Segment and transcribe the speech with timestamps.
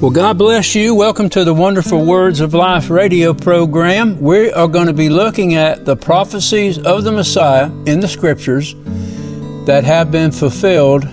[0.00, 0.94] Well, God bless you.
[0.94, 4.18] Welcome to the Wonderful Words of Life radio program.
[4.18, 8.74] We are going to be looking at the prophecies of the Messiah in the scriptures
[9.66, 11.04] that have been fulfilled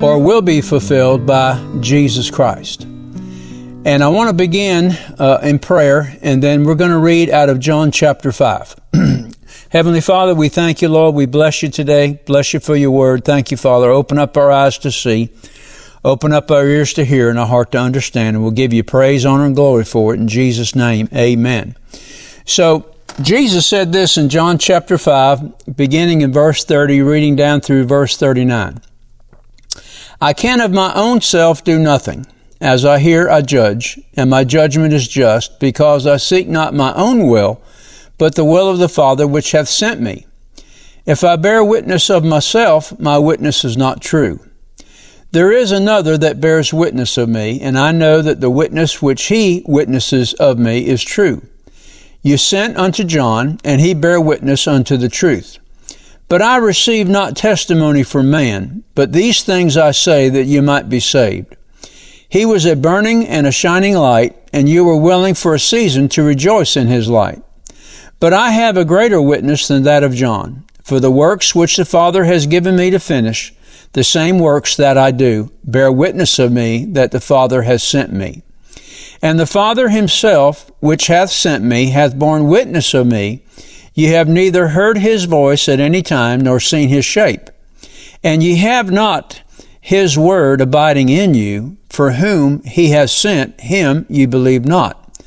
[0.00, 2.84] or will be fulfilled by Jesus Christ.
[2.84, 7.50] And I want to begin uh, in prayer, and then we're going to read out
[7.50, 8.74] of John chapter 5.
[9.68, 11.14] Heavenly Father, we thank you, Lord.
[11.14, 12.18] We bless you today.
[12.24, 13.26] Bless you for your word.
[13.26, 13.90] Thank you, Father.
[13.90, 15.30] Open up our eyes to see.
[16.04, 18.84] Open up our ears to hear and our heart to understand, and we'll give you
[18.84, 20.20] praise, honor, and glory for it.
[20.20, 21.76] In Jesus' name, amen.
[22.44, 27.84] So, Jesus said this in John chapter 5, beginning in verse 30, reading down through
[27.84, 28.80] verse 39.
[30.20, 32.26] I can of my own self do nothing.
[32.60, 36.92] As I hear, I judge, and my judgment is just, because I seek not my
[36.94, 37.60] own will,
[38.18, 40.26] but the will of the Father which hath sent me.
[41.06, 44.40] If I bear witness of myself, my witness is not true.
[45.30, 49.24] There is another that bears witness of me, and I know that the witness which
[49.24, 51.42] he witnesses of me is true.
[52.22, 55.58] You sent unto John, and he bare witness unto the truth.
[56.28, 60.88] But I receive not testimony from man, but these things I say that you might
[60.88, 61.56] be saved.
[62.26, 66.08] He was a burning and a shining light, and you were willing for a season
[66.10, 67.42] to rejoice in his light.
[68.18, 71.84] But I have a greater witness than that of John, for the works which the
[71.84, 73.54] Father has given me to finish,
[73.92, 78.12] the same works that I do bear witness of me that the Father has sent
[78.12, 78.42] me.
[79.20, 83.42] And the Father himself, which hath sent me, hath borne witness of me.
[83.94, 87.50] Ye have neither heard his voice at any time, nor seen his shape.
[88.22, 89.42] And ye have not
[89.80, 95.18] his word abiding in you, for whom he has sent, him ye believe not.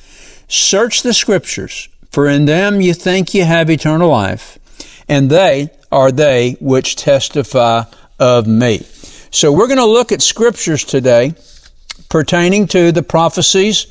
[0.48, 4.58] Search the scriptures, for in them ye think ye have eternal life,
[5.10, 7.84] and they are they which testify
[8.22, 8.86] of me.
[9.32, 11.34] So we're going to look at scriptures today
[12.08, 13.88] pertaining to the prophecies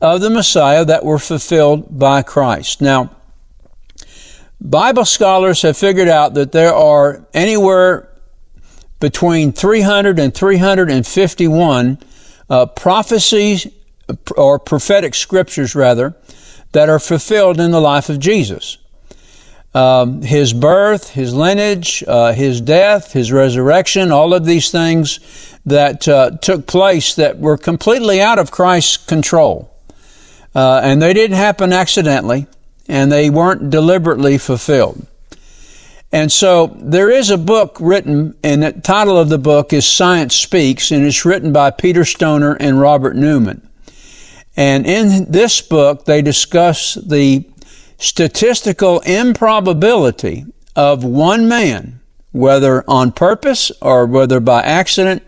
[0.00, 2.80] of the Messiah that were fulfilled by Christ.
[2.80, 3.14] Now,
[4.60, 8.08] Bible scholars have figured out that there are anywhere
[8.98, 11.98] between 300 and 351
[12.50, 13.68] uh, prophecies
[14.36, 16.16] or prophetic scriptures rather
[16.72, 18.78] that are fulfilled in the life of Jesus
[19.74, 25.20] um, his birth, his lineage, uh, his death, his resurrection, all of these things
[25.66, 29.70] that uh, took place that were completely out of Christ's control.
[30.54, 32.46] Uh, and they didn't happen accidentally,
[32.88, 35.06] and they weren't deliberately fulfilled.
[36.10, 40.34] And so there is a book written, and the title of the book is Science
[40.34, 43.68] Speaks, and it's written by Peter Stoner and Robert Newman.
[44.56, 47.44] And in this book, they discuss the
[47.98, 52.00] statistical improbability of one man,
[52.32, 55.22] whether on purpose or whether by accident,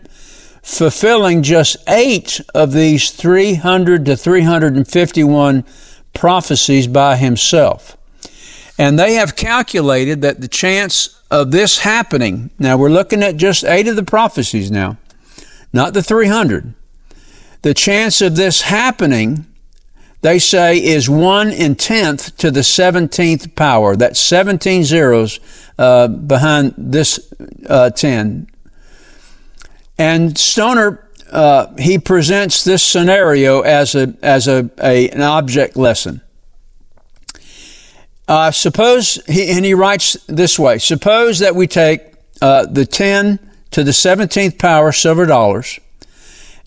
[0.63, 5.65] fulfilling just eight of these 300 to 351
[6.13, 7.97] prophecies by himself.
[8.77, 13.63] And they have calculated that the chance of this happening, now we're looking at just
[13.63, 14.97] eight of the prophecies now,
[15.73, 16.73] not the 300.
[17.61, 19.45] The chance of this happening
[20.21, 23.95] they say is 1 in 10th to the 17th power.
[23.95, 25.39] That's 17 zeros
[25.77, 27.33] uh, behind this
[27.67, 28.47] uh, 10.
[29.97, 36.21] And Stoner, uh, he presents this scenario as a as a, a an object lesson.
[38.27, 42.01] Uh, suppose he and he writes this way: Suppose that we take
[42.41, 43.39] uh, the 10
[43.71, 45.79] to the 17th power silver dollars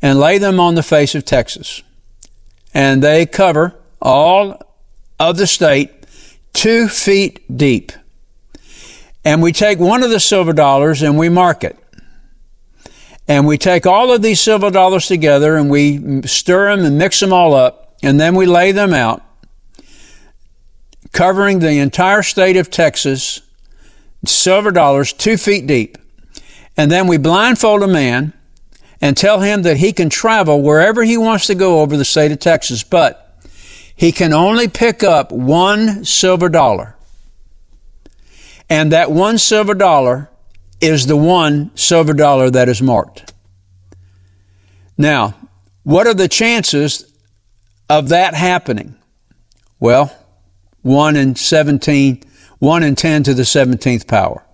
[0.01, 1.83] and lay them on the face of Texas
[2.75, 4.61] and they cover all
[5.19, 5.91] of the state
[6.53, 7.93] two feet deep.
[9.25, 11.79] And we take one of the silver dollars and we mark it.
[13.27, 17.21] And we take all of these silver dollars together and we stir them and mix
[17.21, 19.23] them all up, and then we lay them out,
[21.13, 23.41] covering the entire state of Texas,
[24.27, 25.97] silver dollars two feet deep.
[26.77, 28.35] And then we blindfold a man
[29.05, 32.33] and tell him that he can travel wherever he wants to go over the state
[32.33, 33.39] of Texas, but
[33.95, 36.97] he can only pick up one silver dollar.
[38.71, 40.31] And that one silver dollar
[40.81, 43.31] is the one silver dollar that is marked.
[44.97, 45.35] Now,
[45.83, 47.13] what are the chances
[47.91, 48.95] of that happening?
[49.79, 50.17] Well,
[50.81, 52.23] 1 in 17,
[52.59, 54.47] 1 in 10 to the 17th power.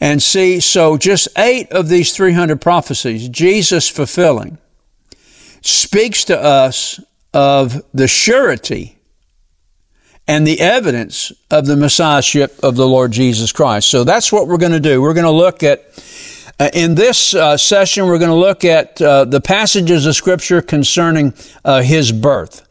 [0.00, 4.58] And see, so just eight of these 300 prophecies, Jesus fulfilling,
[5.62, 7.00] speaks to us
[7.32, 8.98] of the surety
[10.28, 13.88] and the evidence of the Messiahship of the Lord Jesus Christ.
[13.88, 15.00] So that's what we're going to do.
[15.00, 15.84] We're going to look at
[16.58, 20.62] Uh, in this uh, session, we're going to look at uh, the passages of Scripture
[20.62, 21.34] concerning
[21.66, 22.62] uh, his birth.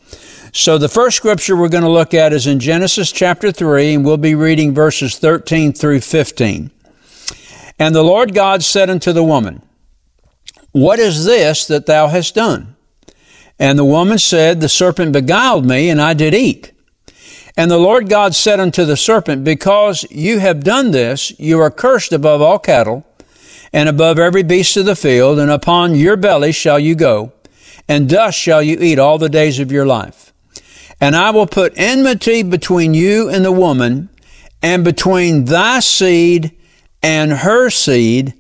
[0.54, 4.06] So, the first scripture we're going to look at is in Genesis chapter 3, and
[4.06, 6.72] we'll be reading verses 13 through 15.
[7.78, 9.62] And the Lord God said unto the woman,
[10.72, 12.76] What is this that thou hast done?
[13.60, 16.72] And the woman said, The serpent beguiled me, and I did eat.
[17.58, 21.72] And the Lord God said unto the serpent, Because you have done this, you are
[21.72, 23.06] cursed above all cattle
[23.72, 27.34] and above every beast of the field, and upon your belly shall you go,
[27.90, 30.34] and dust shall you eat all the days of your life.
[31.02, 34.10] And I will put enmity between you and the woman,
[34.62, 36.55] and between thy seed
[37.06, 38.34] and her seed,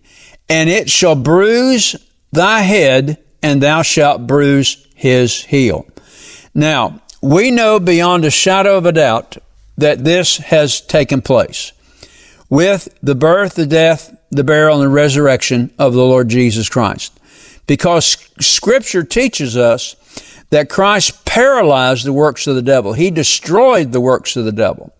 [0.49, 1.95] and it shall bruise
[2.31, 5.85] thy head, and thou shalt bruise his heel.
[6.55, 9.37] Now, we know beyond a shadow of a doubt
[9.77, 11.73] that this has taken place
[12.49, 17.19] with the birth, the death, the burial, and the resurrection of the Lord Jesus Christ.
[17.67, 19.95] Because Scripture teaches us
[20.49, 22.93] that Christ paralyzed the works of the devil.
[22.93, 24.91] He destroyed the works of the devil.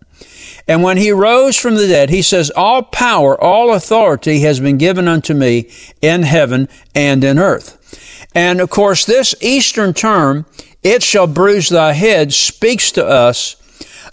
[0.68, 4.78] And when he rose from the dead, he says, All power, all authority has been
[4.78, 5.70] given unto me
[6.02, 8.30] in heaven and in earth.
[8.34, 10.44] And of course, this Eastern term,
[10.82, 13.56] it shall bruise thy head, speaks to us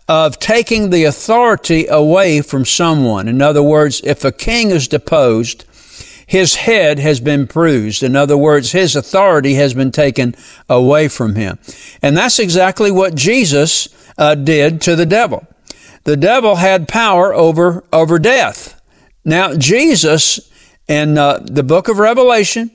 [0.07, 3.27] of taking the authority away from someone.
[3.27, 5.65] In other words, if a king is deposed,
[6.27, 8.03] his head has been bruised.
[8.03, 10.35] In other words, his authority has been taken
[10.69, 11.57] away from him.
[12.01, 15.47] And that's exactly what Jesus uh, did to the devil.
[16.03, 18.79] The devil had power over, over death.
[19.23, 20.51] Now, Jesus,
[20.87, 22.71] in uh, the book of Revelation,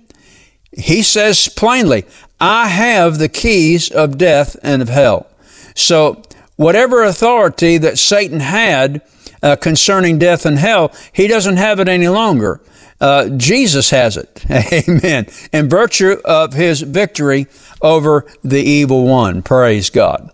[0.73, 2.05] he says plainly,
[2.41, 5.27] I have the keys of death and of hell.
[5.75, 6.23] So
[6.57, 9.03] whatever authority that Satan had
[9.43, 12.61] uh, concerning death and hell, he doesn't have it any longer.
[13.01, 14.45] Uh, Jesus has it.
[14.89, 15.27] Amen.
[15.53, 17.47] In virtue of his victory
[17.81, 19.43] over the evil one.
[19.43, 20.31] Praise God.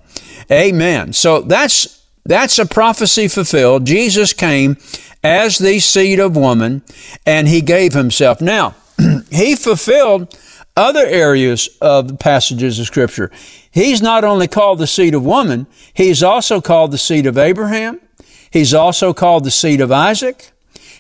[0.50, 1.12] Amen.
[1.12, 1.93] So that's
[2.24, 3.84] that's a prophecy fulfilled.
[3.86, 4.76] Jesus came
[5.22, 6.82] as the seed of woman
[7.26, 8.40] and he gave himself.
[8.40, 8.74] Now,
[9.30, 10.36] he fulfilled
[10.76, 13.30] other areas of the passages of scripture.
[13.70, 18.00] He's not only called the seed of woman, he's also called the seed of Abraham.
[18.50, 20.50] He's also called the seed of Isaac.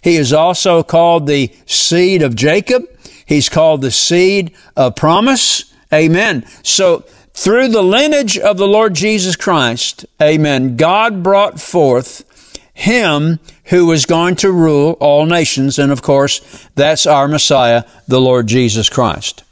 [0.02, 2.84] He is also called the seed of Jacob.
[3.26, 5.72] He's called the seed of promise.
[5.92, 6.44] Amen.
[6.62, 7.04] So
[7.34, 12.24] through the lineage of the Lord Jesus Christ, amen, God brought forth
[12.72, 15.78] him who was going to rule all nations.
[15.78, 19.42] And of course, that's our Messiah, the Lord Jesus Christ.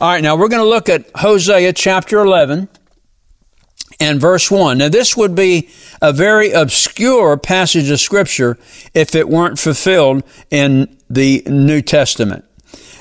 [0.00, 2.68] All right, now we're going to look at Hosea chapter 11
[3.98, 4.78] and verse 1.
[4.78, 5.70] Now, this would be
[6.02, 8.58] a very obscure passage of Scripture
[8.92, 12.44] if it weren't fulfilled in the New Testament.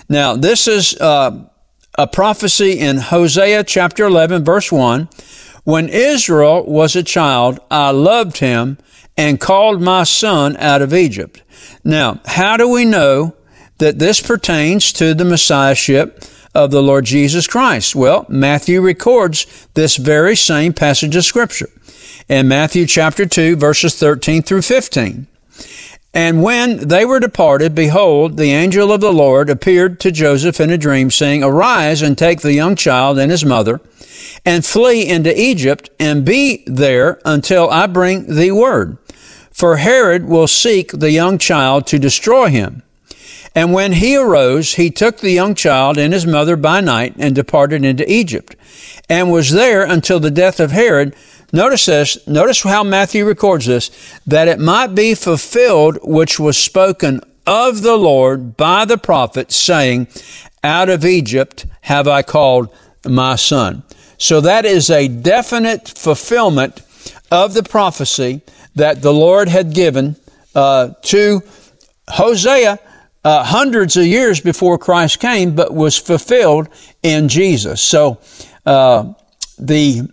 [0.07, 1.47] Now, this is uh,
[1.97, 5.07] a prophecy in Hosea chapter 11, verse 1.
[5.63, 8.77] When Israel was a child, I loved him
[9.17, 11.41] and called my son out of Egypt.
[11.83, 13.35] Now, how do we know
[13.77, 17.95] that this pertains to the Messiahship of the Lord Jesus Christ?
[17.95, 21.69] Well, Matthew records this very same passage of Scripture
[22.27, 25.27] in Matthew chapter 2, verses 13 through 15.
[26.15, 30.69] And when they were departed, behold, the angel of the Lord appeared to Joseph in
[30.69, 33.81] a dream, saying, Arise and take the young child and his mother,
[34.45, 38.97] and flee into Egypt, and be there until I bring thee word.
[39.51, 42.81] For Herod will seek the young child to destroy him.
[43.55, 47.33] And when he arose, he took the young child and his mother by night and
[47.33, 48.55] departed into Egypt,
[49.09, 51.15] and was there until the death of Herod.
[51.53, 57.21] Notice this, notice how Matthew records this, that it might be fulfilled which was spoken
[57.47, 60.07] of the Lord by the prophet, saying,
[60.61, 63.83] Out of Egypt have I called my son.
[64.17, 66.81] So that is a definite fulfillment
[67.31, 68.41] of the prophecy
[68.75, 70.17] that the Lord had given
[70.53, 71.41] uh, to
[72.09, 72.79] Hosea
[73.25, 76.69] uh, hundreds of years before Christ came, but was fulfilled
[77.01, 77.81] in Jesus.
[77.81, 78.19] So
[78.67, 79.13] uh,
[79.57, 80.07] the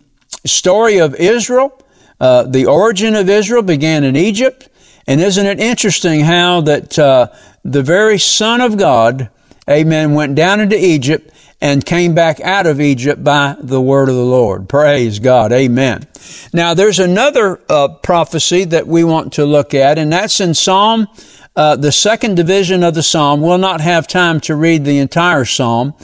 [0.46, 1.78] story of Israel,
[2.18, 4.70] uh, the origin of Israel began in Egypt.
[5.06, 7.28] And isn't it interesting how that uh,
[7.64, 9.28] the very Son of God,
[9.68, 11.30] amen, went down into Egypt
[11.62, 14.68] and came back out of Egypt by the word of the Lord.
[14.68, 15.52] Praise God.
[15.52, 16.06] Amen.
[16.52, 21.06] Now there's another uh, prophecy that we want to look at, and that's in Psalm
[21.54, 25.44] uh, the second division of the psalm, we'll not have time to read the entire
[25.44, 25.94] psalm,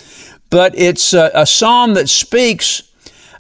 [0.51, 2.83] but it's a, a psalm that speaks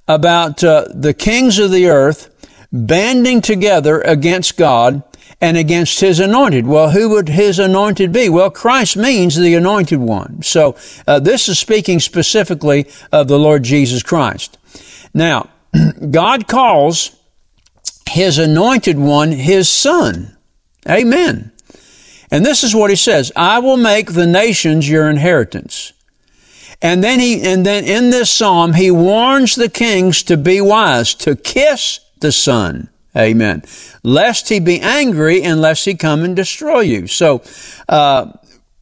[0.07, 2.35] about uh, the kings of the earth
[2.73, 5.03] banding together against God
[5.41, 6.67] and against his anointed.
[6.67, 8.29] Well, who would his anointed be?
[8.29, 10.43] Well, Christ means the anointed one.
[10.43, 10.77] So
[11.07, 14.59] uh, this is speaking specifically of the Lord Jesus Christ.
[15.15, 15.49] Now,
[16.11, 17.17] God calls
[18.09, 20.37] his anointed one his son.
[20.89, 21.53] Amen.
[22.31, 25.93] And this is what he says, I will make the nations your inheritance.
[26.81, 31.15] And then he, and then in this psalm, he warns the kings to be wise,
[31.17, 32.89] to kiss the son.
[33.19, 33.65] Amen.
[34.03, 37.07] Lest he be angry unless he come and destroy you.
[37.07, 37.43] So,
[37.89, 38.33] uh,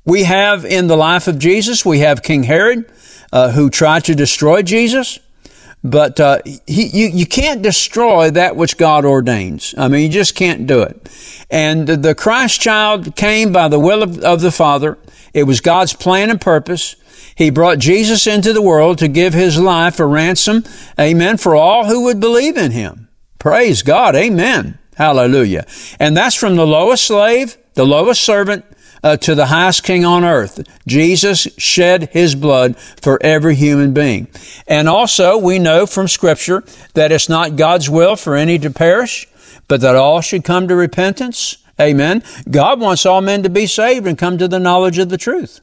[0.05, 2.91] we have in the life of Jesus, we have King Herod,
[3.33, 5.19] uh, who tried to destroy Jesus.
[5.83, 9.75] But uh, he, you, you can't destroy that which God ordains.
[9.77, 11.09] I mean, you just can't do it.
[11.51, 14.99] And the Christ child came by the will of, of the Father.
[15.35, 16.97] It was God's plan and purpose.
[17.35, 20.65] He brought Jesus into the world to give his life a ransom,
[20.99, 23.06] amen, for all who would believe in him.
[23.39, 24.79] Praise God, amen.
[24.97, 25.67] Hallelujah.
[26.01, 28.65] And that's from the lowest slave, the lowest servant,
[29.03, 30.67] uh, to the highest king on earth.
[30.87, 34.27] Jesus shed his blood for every human being.
[34.67, 36.65] And also, we know from scripture
[36.95, 39.29] that it's not God's will for any to perish,
[39.69, 41.59] but that all should come to repentance.
[41.79, 42.23] Amen.
[42.51, 45.61] God wants all men to be saved and come to the knowledge of the truth.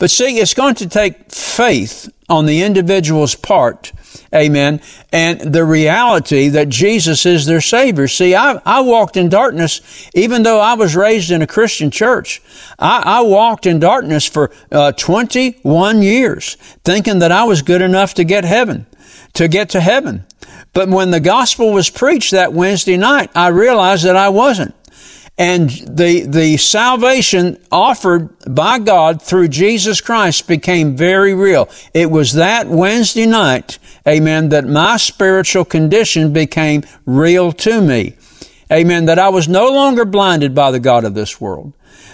[0.00, 3.92] But see, it's going to take faith on the individual's part
[4.32, 4.80] Amen.
[5.12, 8.06] And the reality that Jesus is their Savior.
[8.06, 12.40] See, I, I walked in darkness, even though I was raised in a Christian church.
[12.78, 16.54] I, I walked in darkness for uh, 21 years,
[16.84, 18.86] thinking that I was good enough to get heaven,
[19.34, 20.24] to get to heaven.
[20.72, 24.74] But when the gospel was preached that Wednesday night, I realized that I wasn't.
[25.40, 31.70] And the, the salvation offered by God through Jesus Christ became very real.
[31.94, 38.16] It was that Wednesday night, amen, that my spiritual condition became real to me.
[38.70, 41.72] Amen, that I was no longer blinded by the God of this world.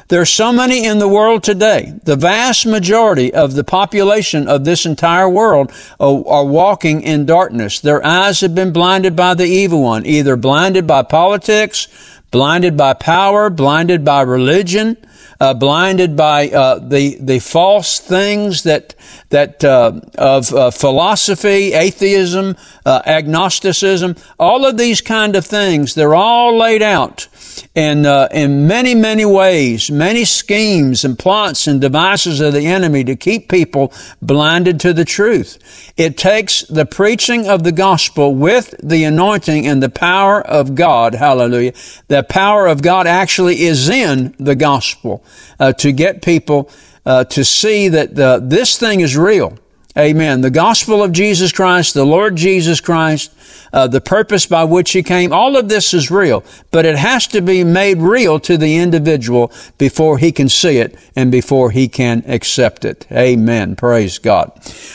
[0.09, 1.95] There's so many in the world today.
[2.05, 7.81] The vast majority of the population of this entire world are, are, walking in darkness.
[7.81, 11.89] Their eyes have been blinded by the evil one, either blinded by politics,
[12.37, 14.95] blinded by power, blinded by religion,
[15.41, 18.95] uh, blinded by uh, the the false things that
[19.31, 25.95] that uh, of uh, philosophy, atheism, uh, agnosticism, all of these kind of things.
[25.95, 27.27] They're all laid out
[27.75, 33.05] in uh, in many many ways, many schemes and plots and devices of the enemy
[33.05, 35.93] to keep people blinded to the truth.
[35.97, 41.15] It takes the preaching of the gospel with the anointing and the power of God.
[41.15, 41.73] Hallelujah!
[42.09, 45.25] The power of God actually is in the gospel
[45.59, 46.71] uh, to get people
[47.05, 49.59] uh, to see that the, this thing is real.
[49.99, 50.43] Amen.
[50.43, 53.33] The gospel of Jesus Christ, the Lord Jesus Christ,
[53.73, 57.27] uh, the purpose by which He came, all of this is real, but it has
[57.29, 61.89] to be made real to the individual before he can see it and before he
[61.89, 63.07] can accept it.
[63.11, 63.75] Amen.
[63.75, 64.53] Praise God.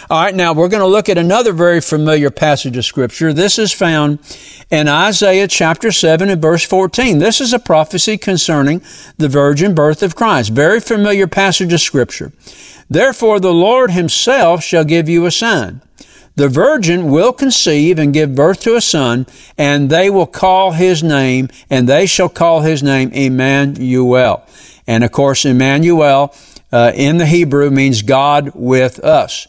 [0.09, 3.33] All right, now we're going to look at another very familiar passage of Scripture.
[3.33, 4.19] This is found
[4.69, 7.17] in Isaiah chapter 7 and verse 14.
[7.17, 8.81] This is a prophecy concerning
[9.17, 10.51] the virgin birth of Christ.
[10.51, 12.31] Very familiar passage of Scripture.
[12.91, 15.81] Therefore the Lord himself shall give you a sign.
[16.35, 21.01] The virgin will conceive and give birth to a son, and they will call his
[21.01, 24.45] name, and they shall call his name Emmanuel.
[24.87, 26.35] And of course, Emmanuel
[26.73, 29.47] uh, in the Hebrew means God with us.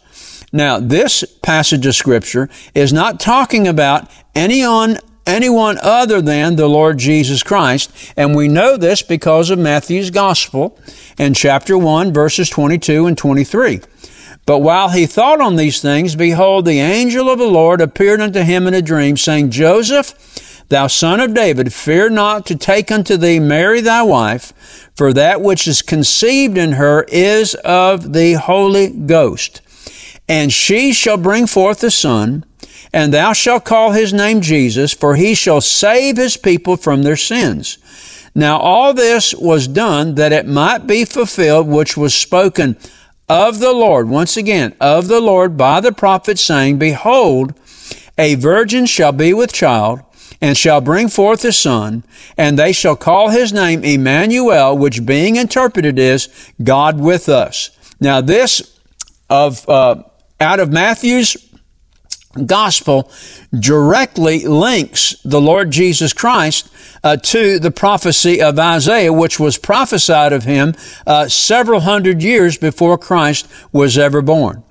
[0.53, 6.69] Now, this passage of scripture is not talking about any on anyone other than the
[6.69, 7.93] Lord Jesus Christ.
[8.17, 10.79] And we know this because of Matthew's gospel
[11.19, 13.81] in chapter 1 verses 22 and 23.
[14.45, 18.41] But while he thought on these things, behold, the angel of the Lord appeared unto
[18.41, 23.17] him in a dream, saying, Joseph, thou son of David, fear not to take unto
[23.17, 28.89] thee Mary thy wife, for that which is conceived in her is of the Holy
[28.89, 29.61] Ghost.
[30.29, 32.45] And she shall bring forth a son,
[32.93, 37.17] and thou shalt call his name Jesus, for he shall save his people from their
[37.17, 37.79] sins.
[38.35, 42.77] Now all this was done that it might be fulfilled which was spoken
[43.29, 47.55] of the Lord, once again, of the Lord by the prophet saying, Behold,
[48.19, 50.01] a virgin shall be with child,
[50.41, 52.05] and shall bring forth a son,
[52.37, 56.29] and they shall call his name Emmanuel, which being interpreted is
[56.63, 57.71] God with us.
[58.01, 58.79] Now this
[59.31, 60.03] of, uh,
[60.41, 61.37] out of Matthew's
[62.47, 63.11] gospel
[63.59, 66.71] directly links the Lord Jesus Christ
[67.05, 70.75] uh, to the prophecy of Isaiah, which was prophesied of him
[71.07, 74.63] uh, several hundred years before Christ was ever born.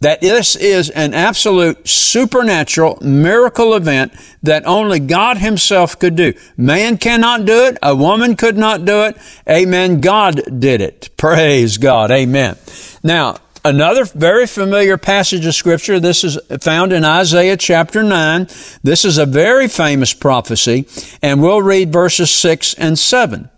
[0.00, 4.12] that this is an absolute supernatural miracle event
[4.42, 6.34] that only God Himself could do.
[6.56, 7.78] Man cannot do it.
[7.82, 9.16] A woman could not do it.
[9.48, 10.00] Amen.
[10.00, 11.10] God did it.
[11.16, 12.10] Praise God.
[12.10, 12.56] Amen.
[13.02, 13.38] Now,
[13.68, 16.00] another very familiar passage of scripture.
[16.00, 18.48] This is found in Isaiah chapter 9.
[18.82, 20.86] This is a very famous prophecy,
[21.22, 23.50] and we'll read verses 6 and 7.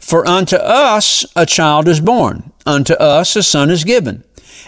[0.00, 4.24] For unto us a child is born, unto us a son is given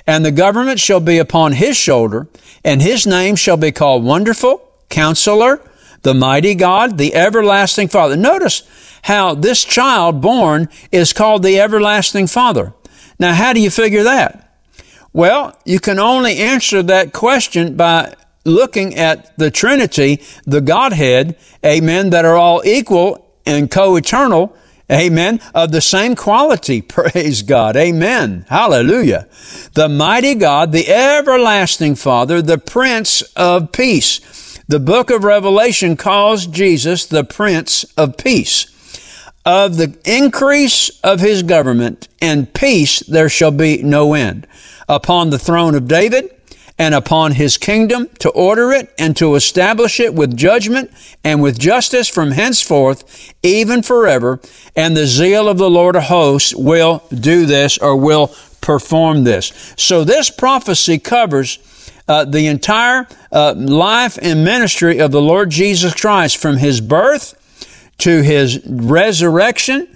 [0.06, 2.28] and the government shall be upon his shoulder,
[2.64, 5.60] and his name shall be called Wonderful, Counselor,
[6.02, 8.16] the Mighty God, the Everlasting Father.
[8.16, 8.62] Notice
[9.02, 12.74] how this child born is called the Everlasting Father.
[13.18, 14.53] Now, how do you figure that?
[15.14, 22.10] Well, you can only answer that question by looking at the Trinity, the Godhead, amen,
[22.10, 24.56] that are all equal and co-eternal,
[24.92, 25.40] Amen.
[25.54, 26.82] Of the same quality.
[26.82, 27.74] Praise God.
[27.74, 28.44] Amen.
[28.50, 29.26] Hallelujah.
[29.72, 34.58] The mighty God, the everlasting Father, the Prince of Peace.
[34.68, 38.70] The book of Revelation calls Jesus the Prince of Peace.
[39.46, 44.46] Of the increase of his government and peace there shall be no end.
[44.88, 46.30] Upon the throne of David
[46.78, 50.90] and upon his kingdom to order it and to establish it with judgment
[51.22, 54.40] and with justice from henceforth, even forever.
[54.74, 59.74] And the zeal of the Lord of hosts will do this or will perform this.
[59.76, 61.58] So this prophecy covers
[62.08, 67.40] uh, the entire uh, life and ministry of the Lord Jesus Christ from his birth
[67.98, 69.93] to his resurrection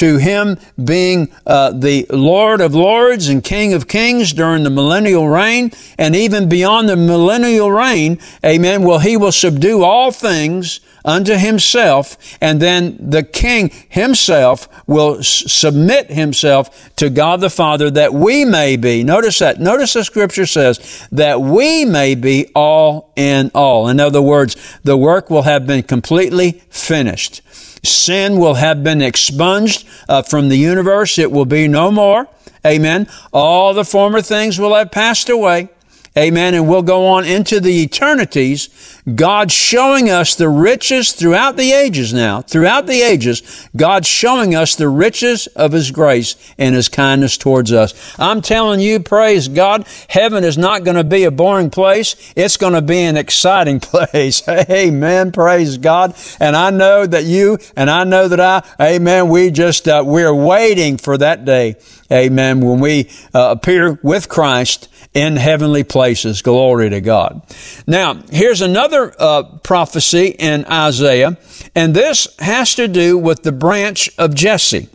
[0.00, 5.28] to him being uh, the Lord of Lords and King of Kings during the millennial
[5.28, 11.34] reign, and even beyond the millennial reign, amen, well, he will subdue all things unto
[11.34, 18.14] himself, and then the king himself will s- submit himself to God the Father that
[18.14, 19.02] we may be.
[19.04, 19.60] Notice that.
[19.60, 23.88] Notice the scripture says that we may be all in all.
[23.88, 27.42] In other words, the work will have been completely finished.
[27.82, 31.18] Sin will have been expunged uh, from the universe.
[31.18, 32.28] It will be no more.
[32.66, 33.08] Amen.
[33.32, 35.70] All the former things will have passed away.
[36.16, 36.54] Amen.
[36.54, 38.99] And we'll go on into the eternities.
[39.14, 42.42] God showing us the riches throughout the ages now.
[42.42, 47.72] Throughout the ages, God showing us the riches of His grace and His kindness towards
[47.72, 48.18] us.
[48.18, 52.32] I'm telling you, praise God, heaven is not going to be a boring place.
[52.36, 54.46] It's going to be an exciting place.
[54.48, 55.32] Amen.
[55.32, 56.14] Praise God.
[56.38, 58.62] And I know that you and I know that I,
[58.94, 61.76] amen, we just, uh, we're waiting for that day.
[62.12, 62.60] Amen.
[62.60, 66.42] When we uh, appear with Christ in heavenly places.
[66.42, 67.42] Glory to God.
[67.86, 71.38] Now, here's another uh, prophecy in Isaiah,
[71.74, 74.88] and this has to do with the branch of Jesse.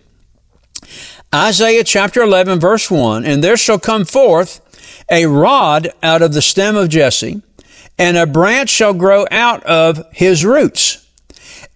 [1.33, 4.61] Isaiah chapter 11, verse 1 And there shall come forth
[5.11, 7.41] a rod out of the stem of Jesse,
[7.97, 11.05] and a branch shall grow out of his roots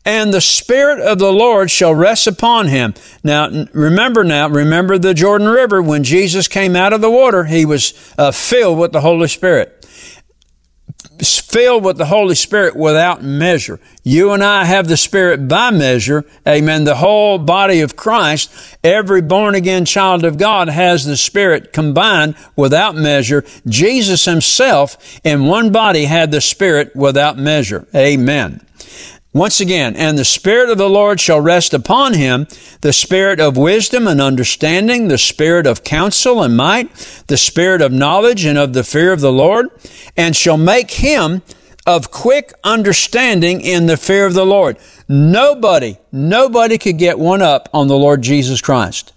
[0.05, 2.93] and the Spirit of the Lord shall rest upon him.
[3.23, 5.81] Now, remember now, remember the Jordan River.
[5.81, 9.87] When Jesus came out of the water, he was uh, filled with the Holy Spirit.
[11.21, 13.79] Filled with the Holy Spirit without measure.
[14.03, 16.25] You and I have the Spirit by measure.
[16.47, 16.85] Amen.
[16.85, 18.51] The whole body of Christ,
[18.83, 23.43] every born again child of God has the Spirit combined without measure.
[23.67, 27.85] Jesus himself in one body had the Spirit without measure.
[27.93, 28.65] Amen.
[29.39, 32.45] Once again, and the Spirit of the Lord shall rest upon him,
[32.81, 36.93] the Spirit of wisdom and understanding, the Spirit of counsel and might,
[37.27, 39.69] the Spirit of knowledge and of the fear of the Lord,
[40.17, 41.41] and shall make him
[41.87, 44.75] of quick understanding in the fear of the Lord.
[45.07, 49.13] Nobody, nobody could get one up on the Lord Jesus Christ.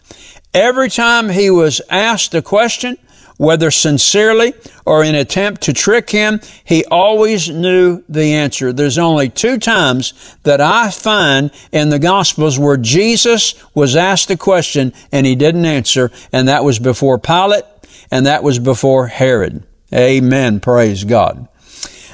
[0.55, 2.97] Every time he was asked a question,
[3.43, 4.55] whether sincerely
[4.87, 8.73] or in attempt to trick him, he always knew the answer.
[8.73, 14.37] There's only two times that I find in the Gospels where Jesus was asked a
[14.37, 17.65] question and he didn't answer, and that was before Pilate
[18.13, 19.65] and that was before Herod.
[19.93, 20.61] Amen.
[20.61, 21.49] Praise God.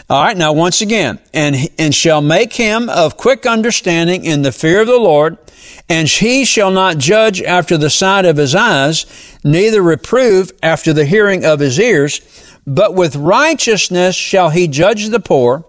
[0.08, 4.52] All right, now once again, and, and shall make him of quick understanding in the
[4.52, 5.36] fear of the Lord,
[5.88, 9.06] and he shall not judge after the sight of his eyes,
[9.42, 12.20] neither reprove after the hearing of his ears,
[12.66, 15.64] but with righteousness shall he judge the poor,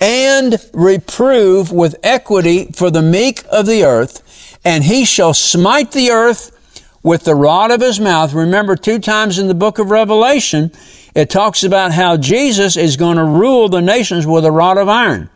[0.00, 6.10] and reprove with equity for the meek of the earth, and he shall smite the
[6.10, 6.56] earth
[7.02, 8.32] with the rod of his mouth.
[8.32, 10.72] Remember, two times in the book of Revelation,
[11.14, 14.88] it talks about how Jesus is going to rule the nations with a rod of
[14.88, 15.30] iron.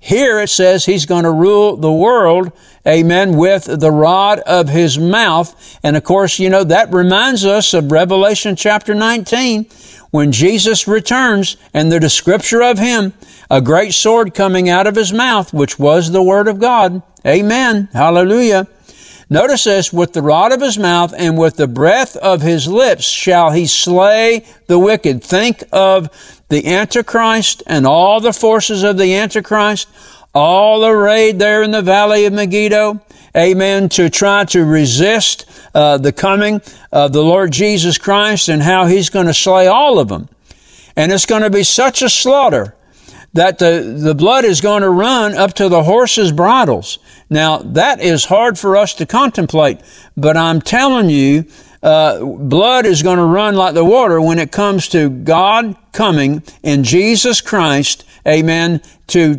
[0.00, 2.52] Here it says he's going to rule the world,
[2.88, 5.78] amen, with the rod of his mouth.
[5.82, 9.66] And of course, you know, that reminds us of Revelation chapter 19
[10.10, 13.12] when Jesus returns and the description of him,
[13.50, 17.02] a great sword coming out of his mouth, which was the word of God.
[17.26, 17.88] Amen.
[17.92, 18.66] Hallelujah.
[19.30, 23.04] Notice this, with the rod of his mouth and with the breath of his lips
[23.04, 25.22] shall he slay the wicked.
[25.22, 26.08] Think of
[26.48, 29.88] the Antichrist and all the forces of the Antichrist,
[30.34, 33.00] all arrayed there in the valley of Megiddo.
[33.36, 33.88] Amen.
[33.90, 36.60] To try to resist uh, the coming
[36.90, 40.28] of the Lord Jesus Christ and how he's going to slay all of them.
[40.96, 42.74] And it's going to be such a slaughter
[43.34, 46.98] that the, the blood is going to run up to the horses' bridles.
[47.30, 49.80] Now, that is hard for us to contemplate,
[50.16, 51.44] but I'm telling you,
[51.82, 56.42] uh, blood is going to run like the water when it comes to God coming
[56.62, 59.36] in Jesus Christ, amen, to,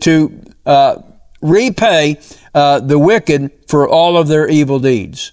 [0.00, 1.02] to uh,
[1.40, 2.20] repay
[2.54, 5.32] uh, the wicked for all of their evil deeds.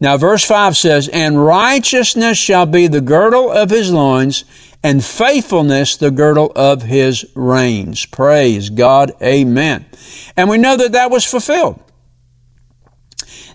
[0.00, 4.44] Now, verse 5 says, And righteousness shall be the girdle of his loins,
[4.82, 8.06] and faithfulness the girdle of his reins.
[8.06, 9.12] Praise God.
[9.20, 9.86] Amen.
[10.36, 11.82] And we know that that was fulfilled.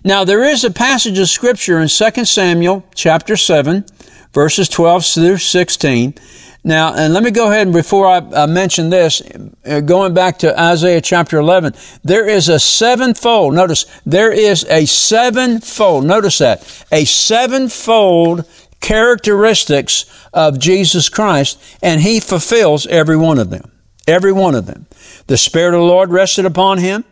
[0.06, 3.86] Now there is a passage of scripture in 2 Samuel chapter 7
[4.34, 6.14] verses 12 through 16.
[6.62, 9.22] Now, and let me go ahead and before I, I mention this,
[9.66, 14.86] uh, going back to Isaiah chapter 11, there is a sevenfold, notice, there is a
[14.86, 18.46] sevenfold, notice that, a sevenfold
[18.80, 23.70] characteristics of Jesus Christ, and he fulfills every one of them.
[24.06, 24.86] Every one of them.
[25.26, 27.04] The Spirit of the Lord rested upon him.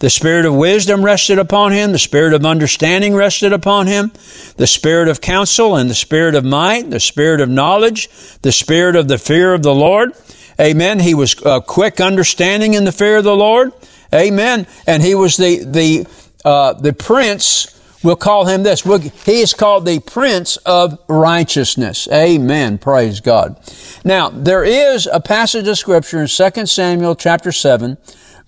[0.00, 1.92] The Spirit of wisdom rested upon him.
[1.92, 4.12] The Spirit of understanding rested upon him.
[4.56, 6.90] The Spirit of counsel and the Spirit of might.
[6.90, 8.08] The Spirit of knowledge.
[8.42, 10.12] The Spirit of the fear of the Lord.
[10.58, 11.00] Amen.
[11.00, 13.72] He was uh, quick understanding in the fear of the Lord.
[14.12, 14.66] Amen.
[14.86, 16.06] And he was the, the,
[16.44, 18.80] uh, the prince We'll call him this.
[19.26, 22.08] he is called the Prince of Righteousness.
[22.10, 22.78] Amen.
[22.78, 23.60] Praise God.
[24.04, 27.98] Now, there is a passage of scripture in 2 Samuel chapter 7,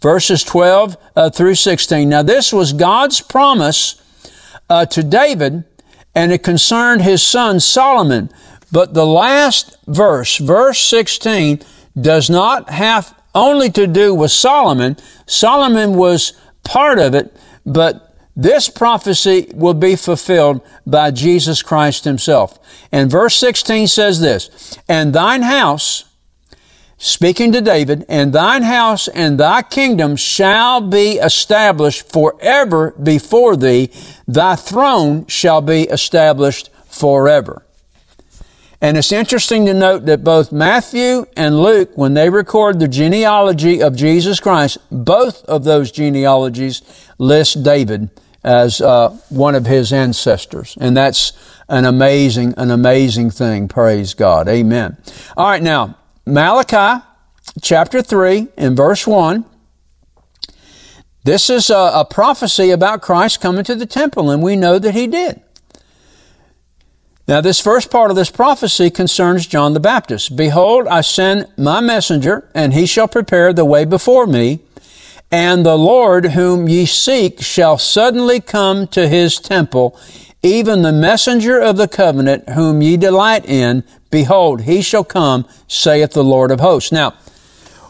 [0.02, 2.08] verses 12 uh, through 16.
[2.08, 4.02] Now, this was God's promise
[4.68, 5.64] uh, to David,
[6.14, 8.30] and it concerned his son Solomon.
[8.70, 11.60] But the last verse, verse 16,
[12.00, 14.96] does not have only to do with Solomon.
[15.26, 16.32] Solomon was
[16.64, 17.34] part of it,
[17.64, 22.58] but this prophecy will be fulfilled by Jesus Christ himself.
[22.90, 26.04] And verse 16 says this, And thine house,
[27.02, 33.90] speaking to David, and thine house and thy kingdom shall be established forever before thee.
[34.28, 37.64] Thy throne shall be established forever.
[38.80, 43.82] And it's interesting to note that both Matthew and Luke, when they record the genealogy
[43.82, 46.82] of Jesus Christ, both of those genealogies
[47.18, 48.10] list David
[48.44, 50.76] as uh, one of his ancestors.
[50.80, 51.32] And that's
[51.68, 53.66] an amazing, an amazing thing.
[53.66, 54.48] Praise God.
[54.48, 54.96] Amen.
[55.36, 57.04] All right, now, Malachi
[57.60, 59.44] chapter 3 and verse 1.
[61.24, 64.94] This is a, a prophecy about Christ coming to the temple, and we know that
[64.94, 65.40] he did.
[67.28, 70.36] Now, this first part of this prophecy concerns John the Baptist.
[70.36, 74.60] Behold, I send my messenger, and he shall prepare the way before me.
[75.30, 79.98] And the Lord whom ye seek shall suddenly come to his temple,
[80.42, 83.84] even the messenger of the covenant whom ye delight in.
[84.12, 86.92] Behold, he shall come, saith the Lord of hosts.
[86.92, 87.14] Now,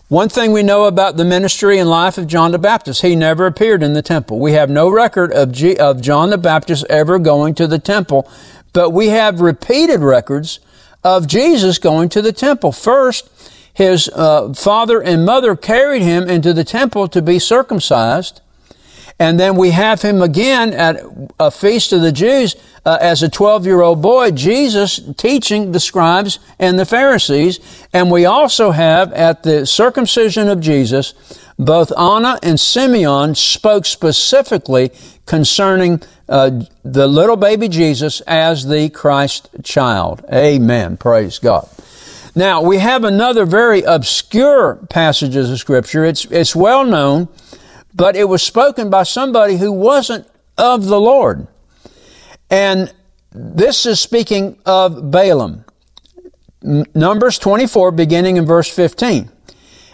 [0.09, 3.45] one thing we know about the ministry and life of John the Baptist, he never
[3.45, 4.39] appeared in the temple.
[4.39, 8.31] We have no record of, G- of John the Baptist ever going to the temple,
[8.73, 10.61] but we have repeated records
[11.03, 12.71] of Jesus going to the temple.
[12.71, 13.29] First,
[13.75, 18.41] his uh, father and mother carried him into the temple to be circumcised.
[19.23, 21.01] And then we have him again at
[21.39, 25.79] a feast of the Jews uh, as a 12 year old boy, Jesus teaching the
[25.79, 27.61] scribes and the Pharisees.
[27.93, 31.15] And we also have at the circumcision of Jesus,
[31.57, 34.91] both Anna and Simeon spoke specifically
[35.25, 40.25] concerning uh, the little baby Jesus as the Christ child.
[40.33, 40.97] Amen.
[40.97, 41.69] Praise God.
[42.35, 46.05] Now, we have another very obscure passages of scripture.
[46.05, 47.29] It's, it's well known,
[47.95, 50.27] but it was spoken by somebody who wasn't
[50.57, 51.47] of the Lord.
[52.51, 52.93] And
[53.33, 55.65] this is speaking of Balaam.
[56.63, 59.31] Numbers 24, beginning in verse 15.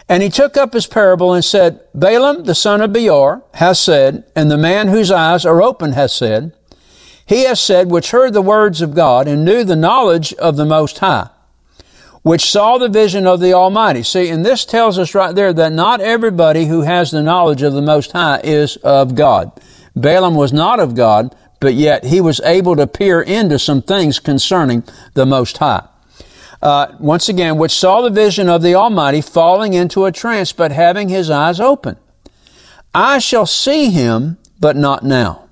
[0.07, 4.23] And he took up his parable and said, Balaam, the son of Beor, has said,
[4.35, 6.53] and the man whose eyes are open has said,
[7.25, 10.65] He has said, which heard the words of God and knew the knowledge of the
[10.65, 11.29] Most High
[12.21, 14.03] which saw the vision of the Almighty.
[14.03, 17.73] See, and this tells us right there that not everybody who has the knowledge of
[17.73, 19.51] the Most High is of God.
[19.95, 24.19] Balaam was not of God, but yet he was able to peer into some things
[24.19, 25.87] concerning the Most High.
[26.61, 30.71] Uh, once again, which saw the vision of the Almighty falling into a trance, but
[30.71, 31.95] having his eyes open.
[32.93, 35.47] I shall see him, but not now.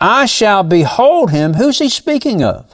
[0.00, 1.54] I shall behold him.
[1.54, 2.73] Who's he speaking of?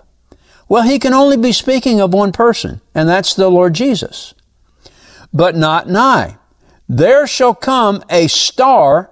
[0.70, 4.35] Well, he can only be speaking of one person, and that's the Lord Jesus.
[5.33, 6.38] But not nigh.
[6.88, 9.11] There shall come a star,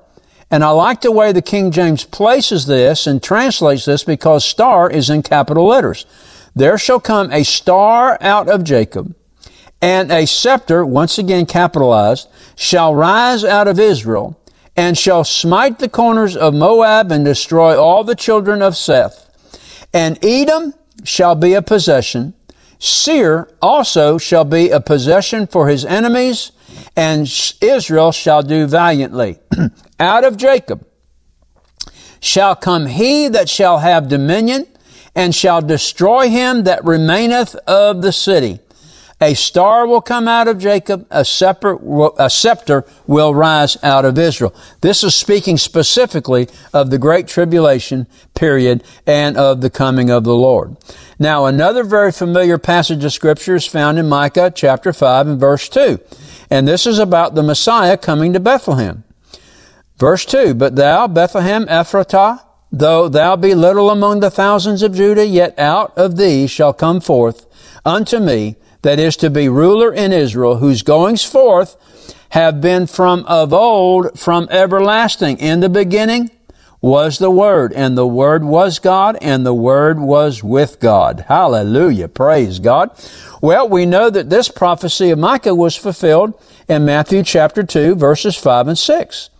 [0.53, 4.89] and I like the way the King James places this and translates this because star
[4.89, 6.07] is in capital letters.
[6.55, 9.17] There shall come a star out of Jacob,
[9.83, 14.41] and a scepter, once again capitalized, shall rise out of Israel,
[14.77, 19.25] and shall smite the corners of Moab and destroy all the children of Seth.
[19.93, 22.35] And Edom shall be a possession.
[22.79, 26.53] Seir also shall be a possession for his enemies,
[26.97, 27.23] and
[27.61, 29.39] Israel shall do valiantly.
[30.01, 30.87] Out of Jacob
[32.21, 34.67] shall come he that shall have dominion,
[35.15, 38.61] and shall destroy him that remaineth of the city.
[39.21, 41.77] A star will come out of Jacob, a scepter,
[42.19, 44.55] a scepter will rise out of Israel.
[44.81, 50.37] This is speaking specifically of the Great Tribulation period and of the coming of the
[50.37, 50.77] Lord.
[51.19, 55.69] Now, another very familiar passage of Scripture is found in Micah chapter 5 and verse
[55.69, 55.99] 2.
[56.49, 59.03] And this is about the Messiah coming to Bethlehem.
[59.97, 65.27] Verse 2, But thou, Bethlehem Ephratah, though thou be little among the thousands of Judah,
[65.27, 67.47] yet out of thee shall come forth
[67.85, 71.77] unto me that is to be ruler in Israel, whose goings forth
[72.31, 75.39] have been from of old, from everlasting.
[75.39, 76.31] In the beginning
[76.81, 81.25] was the Word, and the Word was God, and the Word was with God.
[81.27, 82.09] Hallelujah.
[82.09, 82.91] Praise God.
[83.43, 88.37] Well, we know that this prophecy of Micah was fulfilled in Matthew chapter 2, verses
[88.37, 89.31] 5 and 6.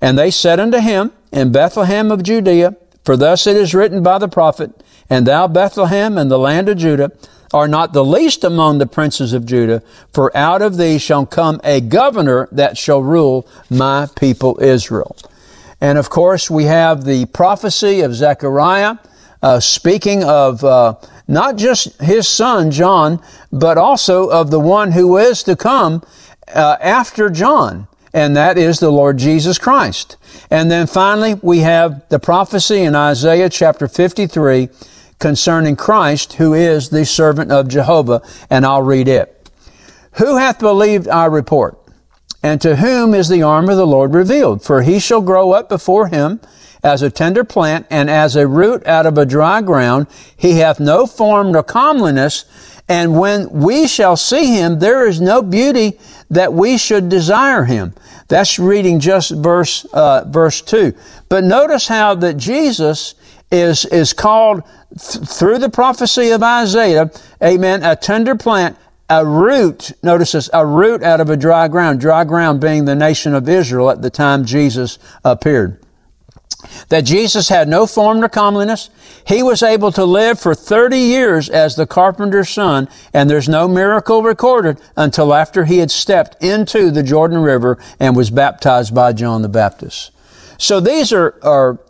[0.00, 4.18] And they said unto him, In Bethlehem of Judea, for thus it is written by
[4.18, 7.12] the prophet, And thou, Bethlehem, in the land of Judah,
[7.52, 11.60] are not the least among the princes of Judah, for out of thee shall come
[11.64, 15.16] a governor that shall rule my people Israel.
[15.80, 18.98] And of course, we have the prophecy of Zechariah,
[19.42, 20.94] uh, speaking of uh,
[21.26, 26.02] not just his son John, but also of the one who is to come
[26.54, 30.16] uh, after John, and that is the Lord Jesus Christ.
[30.50, 34.68] And then finally, we have the prophecy in Isaiah chapter 53
[35.22, 39.48] concerning Christ, who is the servant of Jehovah, and I'll read it.
[40.14, 41.78] Who hath believed our report?
[42.42, 44.64] And to whom is the arm of the Lord revealed?
[44.64, 46.40] For he shall grow up before him
[46.82, 50.08] as a tender plant and as a root out of a dry ground.
[50.36, 52.44] He hath no form nor comeliness.
[52.88, 57.94] And when we shall see him, there is no beauty that we should desire him.
[58.26, 60.94] That's reading just verse, uh, verse two.
[61.28, 63.14] But notice how that Jesus
[63.52, 64.62] is, is called
[64.98, 67.10] th- through the prophecy of Isaiah,
[67.42, 68.76] amen, a tender plant,
[69.10, 72.94] a root, notice this, a root out of a dry ground, dry ground being the
[72.94, 75.78] nation of Israel at the time Jesus appeared.
[76.88, 78.88] That Jesus had no form nor comeliness.
[79.26, 83.68] He was able to live for 30 years as the carpenter's son, and there's no
[83.68, 89.12] miracle recorded until after he had stepped into the Jordan River and was baptized by
[89.12, 90.12] John the Baptist.
[90.56, 91.80] So these are, are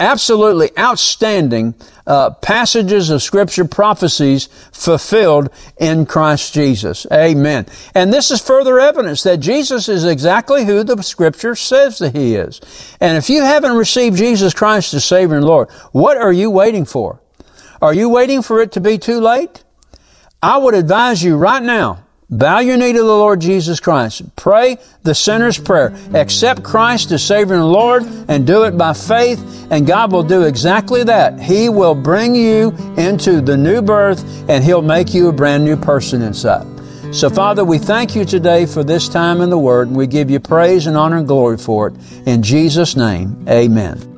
[0.00, 1.74] absolutely outstanding
[2.06, 7.06] uh, passages of scripture prophecies fulfilled in Christ Jesus.
[7.12, 7.66] Amen.
[7.94, 12.34] And this is further evidence that Jesus is exactly who the scripture says that he
[12.34, 12.60] is.
[13.00, 16.84] And if you haven't received Jesus Christ as Savior and Lord, what are you waiting
[16.84, 17.20] for?
[17.80, 19.62] Are you waiting for it to be too late?
[20.42, 24.22] I would advise you right now Bow your knee to the Lord Jesus Christ.
[24.34, 25.94] Pray the sinner's prayer.
[26.14, 30.42] Accept Christ as Savior and Lord and do it by faith, and God will do
[30.42, 31.38] exactly that.
[31.38, 35.76] He will bring you into the new birth and He'll make you a brand new
[35.76, 36.66] person inside.
[37.14, 40.30] So, Father, we thank you today for this time in the Word, and we give
[40.30, 41.94] you praise and honor and glory for it.
[42.26, 44.10] In Jesus' name, amen.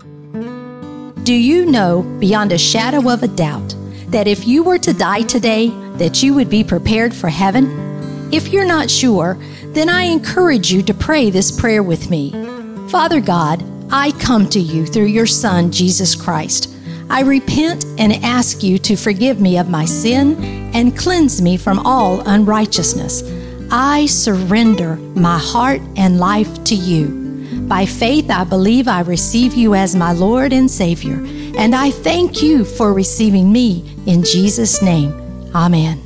[1.25, 3.77] Do you know beyond a shadow of a doubt
[4.09, 7.86] that if you were to die today, that you would be prepared for heaven?
[8.33, 12.33] If you're not sure, then I encourage you to pray this prayer with me.
[12.89, 16.75] Father God, I come to you through your Son, Jesus Christ.
[17.09, 20.43] I repent and ask you to forgive me of my sin
[20.75, 23.23] and cleanse me from all unrighteousness.
[23.71, 27.25] I surrender my heart and life to you.
[27.69, 31.17] By faith, I believe I receive you as my Lord and Savior,
[31.57, 35.13] and I thank you for receiving me in Jesus' name.
[35.55, 36.06] Amen.